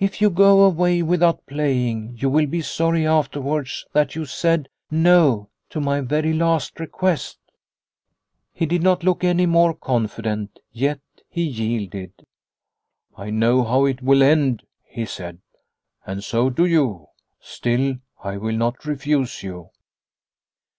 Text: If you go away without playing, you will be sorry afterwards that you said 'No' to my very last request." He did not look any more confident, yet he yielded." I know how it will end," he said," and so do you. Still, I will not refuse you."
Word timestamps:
If 0.00 0.22
you 0.22 0.30
go 0.30 0.62
away 0.64 1.02
without 1.02 1.44
playing, 1.46 2.16
you 2.16 2.30
will 2.30 2.46
be 2.46 2.62
sorry 2.62 3.06
afterwards 3.06 3.84
that 3.92 4.14
you 4.14 4.24
said 4.24 4.70
'No' 4.90 5.50
to 5.68 5.78
my 5.78 6.00
very 6.00 6.32
last 6.32 6.80
request." 6.80 7.38
He 8.54 8.64
did 8.64 8.82
not 8.82 9.04
look 9.04 9.22
any 9.22 9.44
more 9.44 9.74
confident, 9.74 10.58
yet 10.72 11.00
he 11.28 11.42
yielded." 11.42 12.24
I 13.14 13.28
know 13.28 13.62
how 13.62 13.84
it 13.84 14.00
will 14.00 14.22
end," 14.22 14.62
he 14.86 15.04
said," 15.04 15.40
and 16.06 16.24
so 16.24 16.48
do 16.48 16.64
you. 16.64 17.08
Still, 17.38 17.96
I 18.24 18.38
will 18.38 18.56
not 18.56 18.86
refuse 18.86 19.42
you." 19.42 19.68